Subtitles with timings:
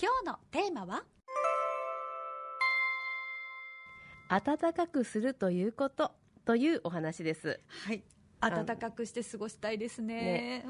[0.00, 1.02] 今日のテーマは？
[4.28, 6.12] 暖かくするということ
[6.44, 7.58] というお話です。
[7.66, 8.04] はい。
[8.40, 10.62] 暖かくして過ごしたいですね。
[10.62, 10.64] ね。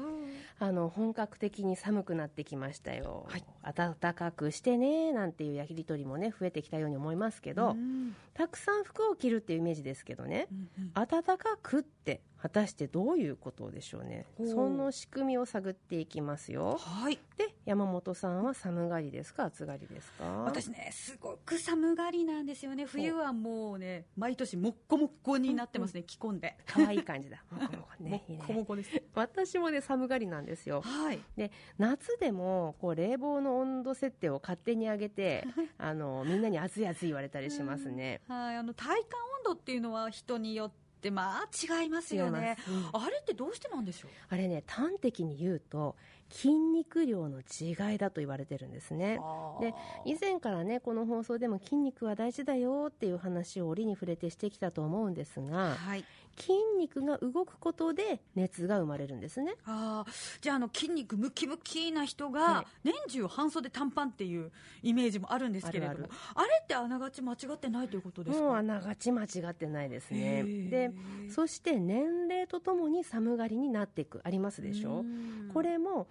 [0.57, 3.43] あの本格的に寒くなってきましたよ、はい。
[3.75, 8.15] 暖かくしてねなんていうやりとりもね増えてきたように思いますけど、うん。
[8.33, 10.91] たくさん服を着るっていうイメージですけどね、うんうん。
[10.93, 14.25] 暖かくって果たしてどういうことでしょうね。
[14.43, 16.79] その仕組みを探っていきますよ。
[16.79, 17.19] はい。
[17.37, 19.45] で山本さんは寒がりですか？
[19.45, 20.25] 暑がりですか？
[20.43, 22.83] 私ねすごく寒がりなんですよね。
[22.85, 26.57] 冬はもうね毎年もっこもっこになってますね着込んで。
[26.65, 27.43] 可愛い感じだ。
[27.53, 28.23] もこもこね。
[28.27, 28.43] いいね。
[28.47, 28.89] こもこです。
[29.13, 30.81] 私もね寒がりなんですよ。
[30.81, 31.19] はい。
[31.37, 35.45] で夏でもこう冷房の温度設定を勝手に上げて
[35.77, 38.21] あのみんなに暑い暑い言われたりしますね。
[38.27, 38.55] はい。
[38.57, 42.57] あの体感温度っていうのは人によってまあ違いますよね。
[42.67, 43.01] うん。
[43.03, 44.11] あれってどうしてなんでしょう？
[44.29, 45.95] あれね端的に言うと
[46.29, 49.19] 筋肉量の違いだと言われてるんですね。
[49.59, 49.73] で
[50.05, 56.05] 以前からねこの放送でも筋肉は大事だよっていう話を折に触れてしてきたと思うんですがはい。
[56.37, 59.55] 筋肉が動くことで熱が生まれるんですね。
[59.65, 60.39] あー。
[60.39, 62.65] じゃああの筋肉ムキムキな人がはい。
[62.85, 66.09] 年中半袖短パンっていうイメージもあるんですけれどもあある。
[66.35, 68.45] あるれってあながち間違ってないということですか？
[68.45, 70.43] もうあながち間違ってないですへね。
[70.43, 70.69] ー。
[70.69, 70.91] で
[71.29, 74.99] そして年齢とともに寒がりになっていくありますでしょ？
[74.99, 75.51] うん。
[75.53, 76.07] これも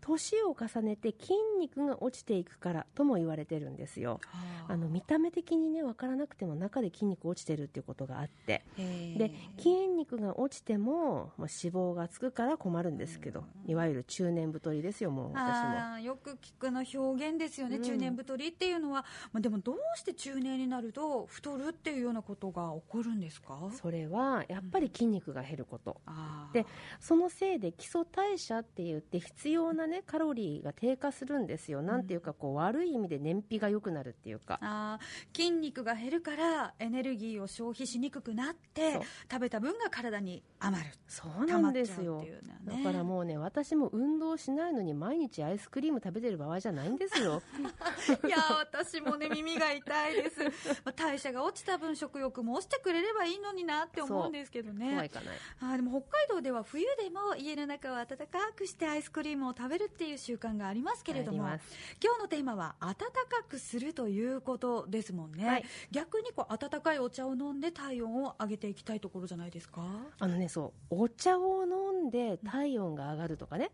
[0.00, 4.20] 年を重ねて筋肉が落ちていくからとも言われてるんですよ。
[4.26, 4.72] はあ。
[4.72, 8.62] あの見た目的にね分からなくても中で筋肉落ちてるっていうことがあって。
[8.76, 15.98] で筋肉が落ちても、まあ、脂肪がつくから困るんですけどいわゆる中年太りですよもう私も。
[15.98, 17.82] よく聞くの表現ですよね、うん。
[17.82, 23.58] 中年太りっていうのは、まあ、でもどうして中年になると太るっていうようなことが起こるんですか？
[23.72, 26.00] それはやっぱり筋肉が減ること。
[26.06, 26.54] あー。
[26.54, 26.66] で
[27.00, 34.58] そのせいで基礎代謝って言って必要なねカロリーが低下するんですよ、なんていうかこう悪い意味で燃費が良くなるっていうか。
[34.62, 40.90] あー筋肉が減るからエネルギーを消費しにくくなって食べた分が体に余る。
[41.08, 42.22] そうなんですよ。
[42.22, 42.40] ね。
[42.64, 47.42] だからもうね私も運動しないのに毎日アイスクリーム食べてる場合じゃないんですよ。
[48.26, 50.40] いやー私もね耳が痛いです、
[50.84, 55.10] まあ、代謝が落ちた分食欲も落ちてくれればいいのになって思うんですけどね。
[55.60, 65.64] あーでも北海道では冬でも家の中を暖かくしてアイスクリームを食べるっていう習慣がありますけれども今日のテーマは暖かくするということですもんね、はい。
[65.90, 69.82] 逆にこう温かいお茶を飲んで体温を上げていきたいところじゃないですか、
[70.18, 73.70] あのねそうお茶を飲んで体温が上がるとかね。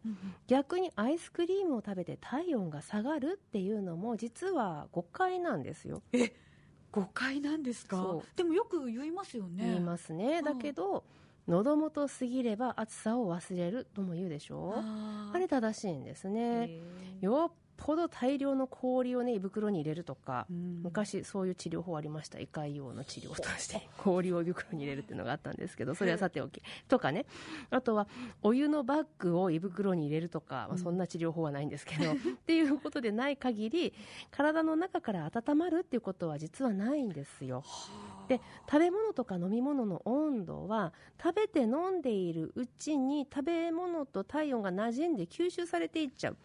[0.46, 6.02] 逆にアイスクリームを食べて体温が下がるっていうのも実は誤解なんですよ。
[6.12, 6.32] え
[6.90, 7.96] 誤解なんですか？
[7.96, 9.64] そでもよく言いますよね。
[9.64, 10.40] 言いますね。
[10.42, 11.04] んだけど
[11.48, 15.36] 喉元過ぎれば暑さを忘れるとも言うでしょあー。
[15.36, 17.24] あれ正しいんですへねー。
[17.24, 20.82] よっぽど大量の氷をね胃袋に入れるとかうん。
[20.84, 22.38] 昔そういう治療法ありました。
[22.38, 26.62] 胃潰瘍の治療として氷を胃袋に入れるっていうのがあったんですけどそれはさておき。
[26.86, 27.26] とかね。
[27.70, 28.06] あとは
[28.42, 32.16] お湯のバッグを胃袋に入れるとか、まあ、そんな治療法はないんですけど、 っ
[32.46, 33.92] ていうことでない限り
[34.30, 37.64] 体の中から温まるっていうことは実はないんですよ
[38.32, 46.36] で食べ物とか飲み物の温度は食べて飲んでいるうちに食べ物と体温が馴染んで吸収されていっちゃう。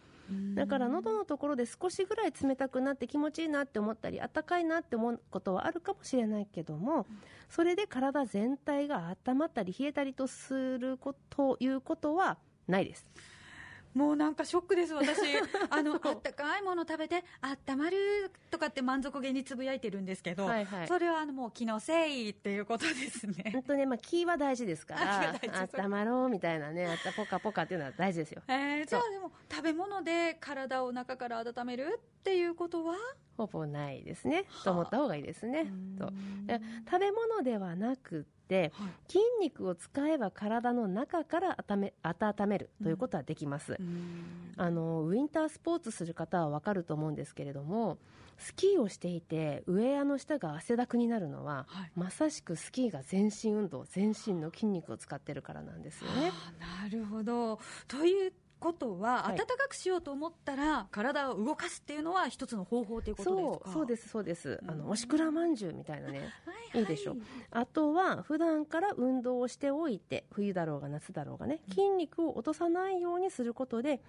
[0.56, 7.06] だから喉のところで少しぐらい冷たくなって気持ちいいなって思ったり暖かいなって思うことはあるかもしれないけども
[7.48, 12.38] それで体全体が温まったり冷えたりとするこということは
[12.68, 13.06] ないです
[13.98, 15.20] もうなんかショックです、私。
[15.72, 20.88] あの、あったかいもの食べて、あったまるとかって満足げにつぶやいてるんですけど、はいはい。
[20.88, 23.50] それはあのもう気のせいっていうことですね。
[23.54, 28.44] 本当ね、まあ、気は大事ですかあら 気が大事温まろうみたいなねあったポカポカっていうのは大事ですよ。
[28.48, 32.96] えー、じゃあでも食べ物で体を中から温めるっていうことは？
[33.36, 34.46] ほぼないですね。
[34.64, 35.72] と思った方がいいですね。
[35.98, 36.14] そう
[36.46, 48.00] でうん食べ物ではなくってはい筋肉を使えば体の中から温め温めるということはできます、うんあのウィンタースポーツする方は分かると思うんですけれども
[48.38, 56.32] スキーをしていてウェアの下が汗だくになるのは、はいまさしくスキーが全身運動全身の筋肉を使ってるからなんですよね。
[56.60, 57.60] なるほど。
[57.88, 59.38] ということは、はい。
[59.38, 63.66] 暖かくしようと思ったら体を動かすっていうのは一つの方法ということですか？
[63.66, 64.60] そうそうですそうです。
[64.68, 64.78] あうん。
[64.80, 66.20] のおしくらまんじゅうみたいなね。
[66.74, 66.86] はいいい。
[66.86, 67.16] でしょ？
[67.52, 74.02] あとは普段から運動をしておいて冬だろうが夏だろうがね筋肉を落とさないようにすることで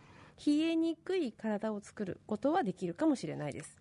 [0.47, 3.77] 冷えにくい体を作ることはできるかもしれないです。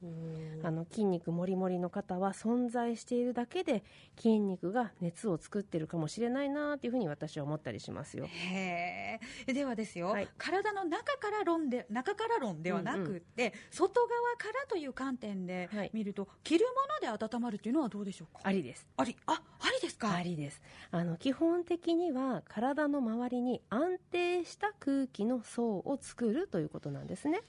[0.63, 3.83] あの筋肉もりもりの方は存在しているだけで
[4.17, 8.25] 筋肉が熱を作ってるかもしれないなというふうに私は思ったりしますよ。
[8.25, 10.27] へえではですよ、はい。
[10.37, 15.91] 体の中から論で中から論ではなくって、外側からという観点ではい。
[15.93, 16.65] 見ると、着る
[17.01, 18.41] もので温まるっていうのはどうでしょうか？
[18.43, 18.87] ありです。
[18.97, 19.15] あり。
[19.25, 20.11] あありですか？
[20.13, 20.61] ありです。
[20.91, 27.41] あの基本的には体の周りに安定した空気の層を作るということなんですね。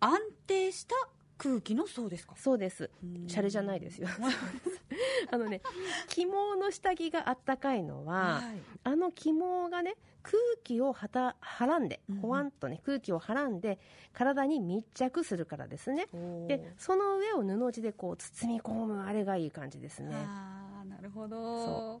[0.00, 0.94] 安定した
[1.38, 2.34] 空気の層ですか？
[2.36, 2.90] そうです。
[3.02, 3.28] うん。
[3.28, 4.08] シャレじゃないですよ。
[5.30, 5.60] あのね
[6.08, 8.60] 起毛の下着があったかいのは、はい。
[8.84, 13.80] あの起毛がね空気をはたはらんでほわんとね空気をはらんで
[14.12, 16.06] 体に密着するからですね。
[16.46, 20.10] でその上を布地でこう包み込むあれがいい感じですね。
[20.14, 22.00] あーなるほど。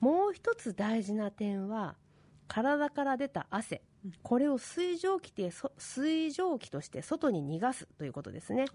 [0.00, 1.94] もう一つ大事な点は
[2.48, 3.76] 体から出た汗。
[3.76, 3.91] うん
[4.22, 8.66] これを水蒸気でそ水蒸気として外に逃がすということですね。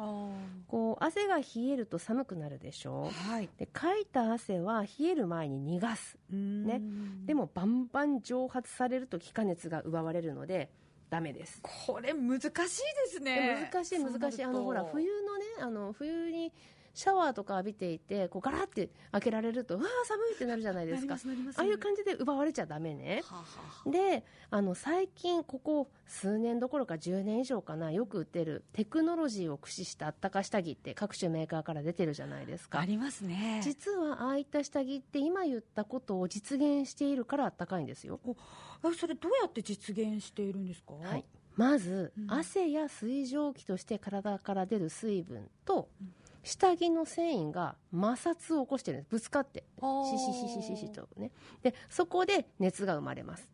[0.67, 3.29] こう汗が冷えると寒くなるでしょう。
[3.29, 3.49] はい。
[3.57, 6.17] でかいた汗は冷える前に逃がす。
[6.29, 6.79] ね。
[6.79, 6.81] ね
[7.25, 10.69] でもバンバン蒸発されると気化熱が奪われるので
[11.09, 11.61] ダメです。
[11.61, 12.69] これ難しいで
[13.07, 14.43] すでね難しい難しい。
[14.43, 16.53] あのほら冬のねあの冬に
[16.97, 21.13] シャワーとか浴びていてこうガラって開けられるとうわー寒いってなるじゃないですか。
[21.13, 23.21] ああいう感じで奪われちゃダメね。
[23.23, 23.45] はあは
[23.85, 32.79] あであの最近ここ数年どころか10年以上かなよく売ってるテクノロジーを駆使したあったか下着って各種メーカーから出てるじゃないですか。
[32.79, 33.61] ありますね。
[33.63, 38.19] 実はああいった下着って今言ったことを実現しているからあったかいんですよ。
[38.81, 40.93] あそれどうやって実現しているんですか？
[40.95, 41.23] はい、
[41.55, 42.31] まず、うん。
[42.31, 46.13] 汗や水蒸気として体から出る水分と、うん
[46.47, 49.11] 下着の繊維が摩擦を起こしてるんです。
[49.11, 49.65] ぶつかって。
[50.09, 51.31] シシシシシシとね。
[51.61, 53.49] でそこで熱が生まれます。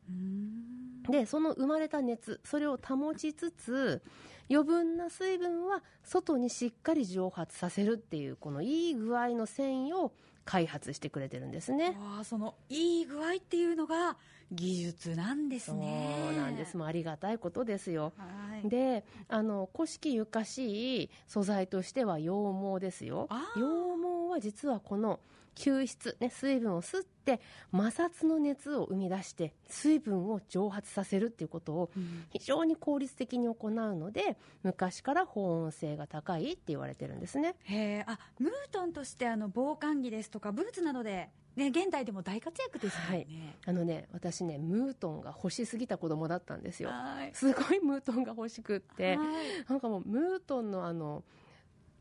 [1.09, 4.01] でその生まれた熱それを保ちつつ
[4.49, 10.13] 余分な水分は外にしっかり蒸発させるっていうこのいい具合の繊維を
[10.45, 11.97] 開発してくれてるんですね。
[12.23, 14.17] そのいい具合っていうのが
[14.51, 16.77] 技術なんですそうねなんです。
[16.77, 18.13] もうありがたいことですよ。
[18.17, 18.25] は
[18.63, 18.69] い。
[18.69, 22.31] であの古式ゆかしい素材としては羊
[22.75, 23.27] 毛ですよ。
[23.55, 25.19] 羊毛は実はこの
[25.55, 27.39] 吸湿、ね、水分を吸って
[27.71, 32.25] 摩擦の熱を生み出して水分を蒸発させるっていうことをうん。
[32.31, 37.55] 非常に効率的に行うので昔から保温性が高いって言われてるんですね。
[37.63, 43.27] へえあムートンとしてあの防寒着ですとかブーツなどで、ね、現代でも大活躍ですよね、
[43.65, 46.89] あのね私ねムートンが欲しすぎた子供だったんですよ。
[46.89, 47.31] はい。
[47.33, 49.17] すごいムートンが欲しくって。
[49.17, 49.27] はい。
[49.69, 51.23] なんかもうムートンのあの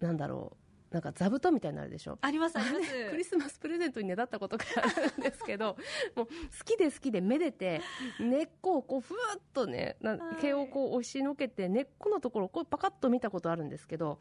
[0.00, 2.18] なんだろうなんか座布団みたいになるでしょ？
[2.20, 2.92] ありますあります。
[3.10, 5.76] クリスマスプレゼントにねだったことがあるんですけど
[6.14, 6.30] もう好
[6.64, 7.80] きで好きでめでて
[8.20, 9.96] 根っこをこうふーっとね
[10.40, 14.18] 毛をこう押しのけて根っこのところをこうパカッと見たことあるんですけど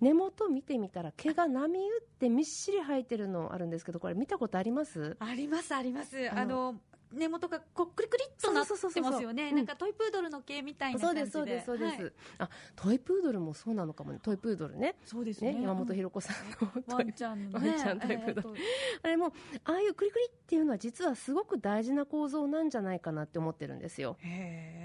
[0.00, 5.16] 根元見てみたら毛が波打ってみっしり生えてるのあるんですけどこれ見たことあります？
[5.20, 6.30] ありますあります。
[6.30, 6.76] あの。
[7.14, 9.52] 根元がこうクリクリっとなってそうそうそうそうますよねう。
[9.52, 11.24] んなんかトイプードルの毛みたいなそう感じで。
[11.26, 12.12] ですそうですそうです、はい。
[12.38, 14.18] あトイプードルもそうなのかもね。
[14.22, 14.94] トイプードルね。
[15.04, 15.52] そうですね。
[15.52, 16.36] ね山本ひろ子さん
[16.88, 17.68] のワンちゃんのね。
[17.68, 18.40] ワンちゃんトイプードル。
[18.40, 18.54] えーと。
[19.02, 24.16] あれもああいうクリクリっていうのは実はすごく大事な構造なんじゃないかなって思ってるんですよ。
[24.20, 24.28] へ
[24.78, 24.81] え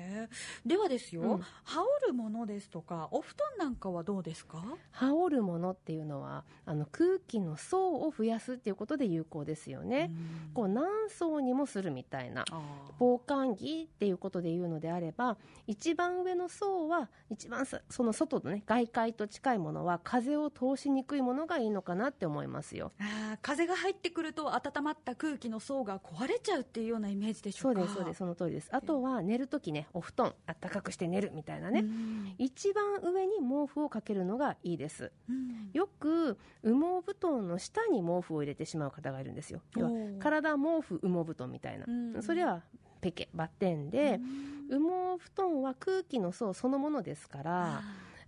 [0.65, 1.41] ではですよ、うん。
[1.63, 4.63] 羽織るものですとかお布団なんかはどうですか？
[4.91, 10.11] 羽織るものっていうのはあの空気の層を増やすっていうことで有効ですよね、
[10.47, 10.53] うん。
[10.53, 12.45] こう何層にもするみたいな。
[12.51, 12.61] あ
[12.99, 15.37] 防寒着っていうことで言うのであれば
[15.67, 22.91] 一番上の層は一番さその外のね外界と近いものは風を通しにくいものがいいのかなって思いますよ。
[22.99, 27.75] ーあー風が入ってくると温まった空気の層が壊れちゃうっていうようなイメージでしょか？
[27.75, 28.17] そううですそうです。
[28.17, 28.69] その通りです。
[28.71, 32.35] あとは寝るときねお布団あったかくして寝るみたいなね、うん。
[32.37, 35.11] 一番上に毛布をかけるのがいいです。
[35.29, 35.69] うん。
[35.73, 39.61] よく羽毛布団の下に毛布を入れてしまう方がいるんですよ。
[40.19, 42.23] 体毛布羽毛布団みたいな、うん。
[42.23, 42.61] それは
[43.01, 44.15] ペケバッテンで。
[44.15, 44.57] う、ん。
[44.69, 47.83] 羽毛布団は空気の層そのものですからあ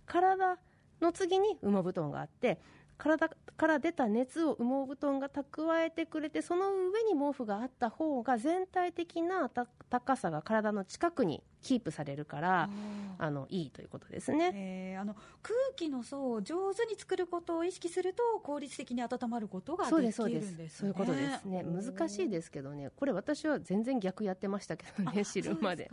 [0.06, 0.58] 体
[1.00, 2.58] の次に羽毛布団があって
[2.98, 12.70] 体から出た熱を羽毛布団が蓄えてくれてその上に毛布があった方が全体的なた高さが体の近くにキープされるかーら
[13.18, 14.50] あのいいということですね。
[14.54, 20.78] えーあの空気の層を上手に作ることを意識すると効率的に温まることがそうできですそうでするんです。
[20.78, 21.62] そういうことですね。
[21.62, 22.90] 難しいですすけどね。
[22.96, 25.90] これ私は全然逆やってましたけどね知るまで。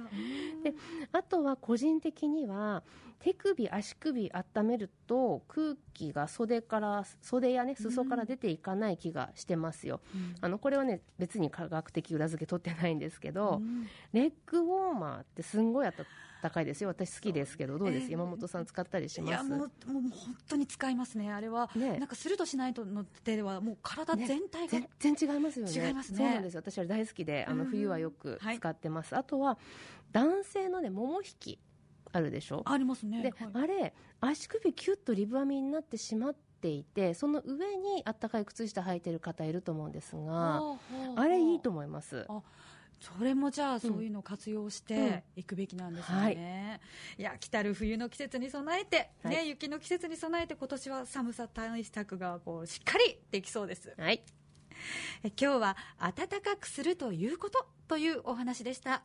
[0.63, 0.73] で
[1.11, 2.83] あとは個人的には
[3.19, 10.01] 手首足首温めると空気が袖から袖やね裾から出ていかない気がしてますよ、
[10.39, 13.59] あのこれはね別に科学的裏付け取ってないんですけど、
[14.13, 15.85] レッグウォーマーってすすんごい
[16.41, 16.89] 暖かいですよ。
[16.89, 19.31] 私好きですけどどうです、えー山本さん使ったりしいます？
[19.31, 19.69] やもうもう
[20.09, 21.97] 本当に使いますね、あれは、ね。
[21.97, 25.87] なんかするとしないとの手では、もう体全体が、全然違いますよね。
[25.87, 26.17] 違いますね。
[26.17, 26.61] そうなんですよ。
[26.63, 28.57] 私は大好きであうんの冬はよくはい。
[28.57, 29.57] 使ってます、あとは
[30.11, 31.59] 男性のねもも引き
[32.13, 32.61] あるでしょ？
[32.65, 33.49] ありますね、で、はい。
[33.53, 40.77] あれ足首キュッとリブ編みになってしまっていてその上にあったかい靴下履いてる方いると思うんですがは
[41.17, 41.21] あ。
[41.21, 42.25] あれいいと思います。
[42.29, 42.41] あ
[42.99, 46.79] それもじゃあ、そういうのを活用していくべきなんですね、
[47.17, 49.35] い、や来たる冬の季節に備えて、はい。
[49.35, 53.93] ね、雪の季節に備えて、今年は寒さ対策がこうしっかりできそうです。
[53.97, 54.23] はい。
[55.23, 59.03] え今日は暖かくするということというお話でした。